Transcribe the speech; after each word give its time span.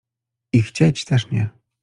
i 0.53 0.61
chcieć 0.61 1.05
też 1.05 1.31
nie. 1.31 1.49